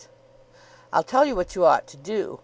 [0.91, 2.39] "I'll tell you what you ought to do.